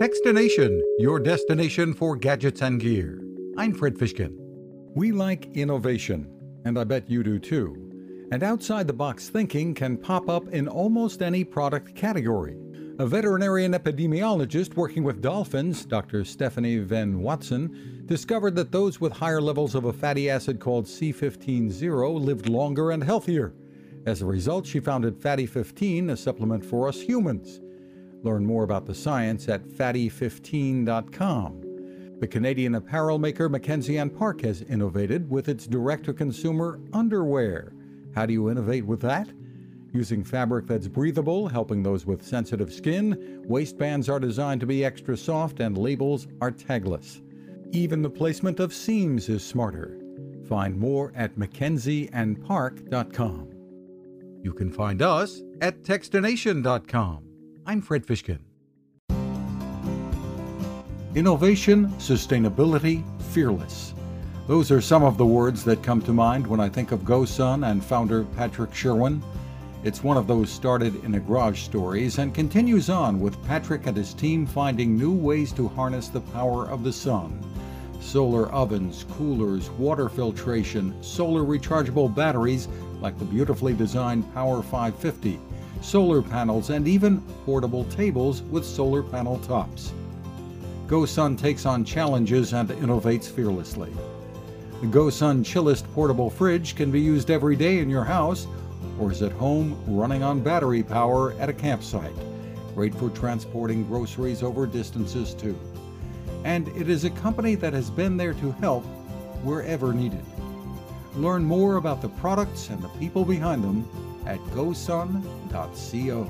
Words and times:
Techstination, 0.00 0.80
your 0.98 1.20
destination 1.20 1.92
for 1.92 2.16
gadgets 2.16 2.62
and 2.62 2.80
gear. 2.80 3.22
I'm 3.58 3.74
Fred 3.74 3.96
Fishkin. 3.96 4.34
We 4.94 5.12
like 5.12 5.54
innovation, 5.54 6.26
and 6.64 6.78
I 6.78 6.84
bet 6.84 7.10
you 7.10 7.22
do 7.22 7.38
too. 7.38 8.26
And 8.32 8.42
outside 8.42 8.86
the 8.86 8.94
box 8.94 9.28
thinking 9.28 9.74
can 9.74 9.98
pop 9.98 10.30
up 10.30 10.48
in 10.48 10.68
almost 10.68 11.20
any 11.20 11.44
product 11.44 11.94
category. 11.94 12.56
A 12.98 13.06
veterinarian 13.06 13.72
epidemiologist 13.72 14.74
working 14.74 15.04
with 15.04 15.20
dolphins, 15.20 15.84
Dr. 15.84 16.24
Stephanie 16.24 16.78
Venn-Watson, 16.78 18.04
discovered 18.06 18.56
that 18.56 18.72
those 18.72 19.02
with 19.02 19.12
higher 19.12 19.42
levels 19.42 19.74
of 19.74 19.84
a 19.84 19.92
fatty 19.92 20.30
acid 20.30 20.60
called 20.60 20.86
C15-0 20.86 22.24
lived 22.24 22.48
longer 22.48 22.92
and 22.92 23.04
healthier. 23.04 23.52
As 24.06 24.22
a 24.22 24.26
result, 24.26 24.66
she 24.66 24.80
founded 24.80 25.20
Fatty 25.20 25.44
15, 25.44 26.08
a 26.08 26.16
supplement 26.16 26.64
for 26.64 26.88
us 26.88 27.02
humans. 27.02 27.60
Learn 28.22 28.44
more 28.44 28.64
about 28.64 28.84
the 28.86 28.94
science 28.94 29.48
at 29.48 29.64
fatty15.com. 29.64 31.62
The 32.20 32.28
Canadian 32.28 32.74
apparel 32.74 33.18
maker 33.18 33.48
Mackenzie 33.48 33.96
and 33.96 34.14
Park 34.14 34.42
has 34.42 34.60
innovated 34.62 35.30
with 35.30 35.48
its 35.48 35.66
direct 35.66 36.04
to 36.04 36.12
consumer 36.12 36.78
underwear. 36.92 37.72
How 38.14 38.26
do 38.26 38.34
you 38.34 38.50
innovate 38.50 38.84
with 38.84 39.00
that? 39.00 39.30
Using 39.92 40.22
fabric 40.22 40.66
that's 40.66 40.86
breathable, 40.86 41.48
helping 41.48 41.82
those 41.82 42.04
with 42.04 42.22
sensitive 42.24 42.70
skin, 42.72 43.42
waistbands 43.46 44.10
are 44.10 44.20
designed 44.20 44.60
to 44.60 44.66
be 44.66 44.84
extra 44.84 45.16
soft 45.16 45.60
and 45.60 45.78
labels 45.78 46.28
are 46.40 46.52
tagless. 46.52 47.22
Even 47.72 48.02
the 48.02 48.10
placement 48.10 48.60
of 48.60 48.72
seams 48.74 49.28
is 49.28 49.44
smarter. 49.44 49.96
Find 50.46 50.76
more 50.76 51.12
at 51.14 51.36
mackenzieandpark.com. 51.36 53.48
You 54.42 54.52
can 54.52 54.70
find 54.70 55.02
us 55.02 55.42
at 55.60 55.82
techstination.com. 55.82 57.29
I'm 57.70 57.80
Fred 57.80 58.04
Fishkin. 58.04 58.40
Innovation, 61.14 61.86
sustainability, 61.98 63.04
fearless. 63.30 63.94
Those 64.48 64.72
are 64.72 64.80
some 64.80 65.04
of 65.04 65.16
the 65.16 65.24
words 65.24 65.62
that 65.66 65.80
come 65.80 66.02
to 66.02 66.12
mind 66.12 66.48
when 66.48 66.58
I 66.58 66.68
think 66.68 66.90
of 66.90 67.02
GoSun 67.02 67.70
and 67.70 67.84
founder 67.84 68.24
Patrick 68.36 68.74
Sherwin. 68.74 69.22
It's 69.84 70.02
one 70.02 70.16
of 70.16 70.26
those 70.26 70.50
started 70.50 71.04
in 71.04 71.14
a 71.14 71.20
garage 71.20 71.60
stories 71.60 72.18
and 72.18 72.34
continues 72.34 72.90
on 72.90 73.20
with 73.20 73.40
Patrick 73.44 73.86
and 73.86 73.96
his 73.96 74.14
team 74.14 74.46
finding 74.46 74.98
new 74.98 75.12
ways 75.12 75.52
to 75.52 75.68
harness 75.68 76.08
the 76.08 76.22
power 76.22 76.66
of 76.68 76.82
the 76.82 76.92
sun. 76.92 77.40
Solar 78.00 78.48
ovens, 78.48 79.06
coolers, 79.12 79.70
water 79.78 80.08
filtration, 80.08 81.00
solar 81.04 81.42
rechargeable 81.42 82.12
batteries 82.12 82.66
like 83.00 83.16
the 83.20 83.24
beautifully 83.24 83.74
designed 83.74 84.34
Power 84.34 84.60
550, 84.60 85.38
solar 85.80 86.22
panels, 86.22 86.70
and 86.70 86.86
even 86.86 87.20
portable 87.44 87.84
tables 87.84 88.42
with 88.42 88.64
solar 88.64 89.02
panel 89.02 89.38
tops. 89.38 89.92
GoSun 90.86 91.38
takes 91.38 91.66
on 91.66 91.84
challenges 91.84 92.52
and 92.52 92.68
innovates 92.68 93.30
fearlessly. 93.30 93.92
The 94.80 94.86
GoSun 94.86 95.44
Chillest 95.44 95.84
portable 95.94 96.30
fridge 96.30 96.74
can 96.74 96.90
be 96.90 97.00
used 97.00 97.30
every 97.30 97.54
day 97.54 97.78
in 97.78 97.88
your 97.88 98.04
house 98.04 98.46
or 98.98 99.12
is 99.12 99.22
at 99.22 99.32
home 99.32 99.80
running 99.86 100.22
on 100.22 100.40
battery 100.40 100.82
power 100.82 101.32
at 101.34 101.48
a 101.48 101.52
campsite. 101.52 102.12
Great 102.74 102.94
for 102.94 103.10
transporting 103.10 103.84
groceries 103.86 104.42
over 104.42 104.66
distances 104.66 105.34
too. 105.34 105.58
And 106.44 106.68
it 106.68 106.88
is 106.88 107.04
a 107.04 107.10
company 107.10 107.54
that 107.56 107.72
has 107.72 107.90
been 107.90 108.16
there 108.16 108.34
to 108.34 108.52
help 108.52 108.84
wherever 109.44 109.92
needed. 109.92 110.24
Learn 111.14 111.44
more 111.44 111.76
about 111.76 112.00
the 112.00 112.08
products 112.08 112.68
and 112.70 112.82
the 112.82 112.88
people 112.88 113.24
behind 113.24 113.62
them 113.62 113.88
at 114.26 114.40
gosun.co. 114.54 116.26